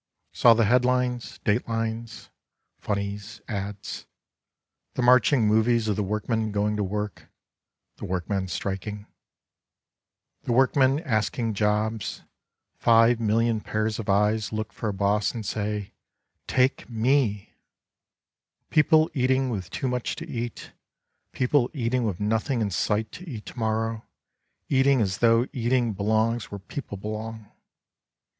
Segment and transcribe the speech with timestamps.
[0.33, 2.31] Saw the headlines, date lines,
[2.79, 4.07] funnies, ads.
[4.95, 7.27] The marching movies of the workmen going to work,
[7.97, 9.05] the workmen striking,
[10.41, 12.23] The workmen asking jobs—
[12.83, 15.93] ^five million pairs of eyes look for a boss and say,"
[16.57, 17.53] Take me"
[18.71, 20.71] People eating with too much to eat,
[21.31, 24.03] people eating with nothing in sight to eat to morrow,
[24.67, 27.51] eating as though eating belongs where people belong.